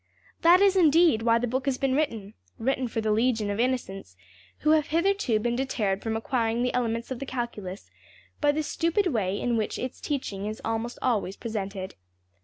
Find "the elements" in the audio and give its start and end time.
6.63-7.11